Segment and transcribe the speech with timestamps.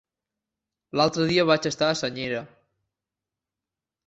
[0.99, 2.41] L'altre dia vaig estar a Senyera.